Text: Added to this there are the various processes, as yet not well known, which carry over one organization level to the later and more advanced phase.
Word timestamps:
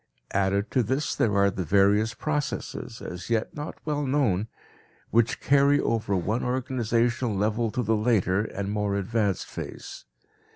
Added 0.33 0.71
to 0.71 0.81
this 0.81 1.13
there 1.13 1.35
are 1.37 1.51
the 1.51 1.63
various 1.63 2.15
processes, 2.15 3.03
as 3.03 3.29
yet 3.29 3.53
not 3.55 3.75
well 3.85 4.01
known, 4.03 4.47
which 5.11 5.39
carry 5.39 5.79
over 5.79 6.15
one 6.15 6.43
organization 6.43 7.37
level 7.37 7.69
to 7.69 7.83
the 7.83 7.95
later 7.95 8.39
and 8.41 8.71
more 8.71 8.95
advanced 8.95 9.45
phase. 9.45 10.05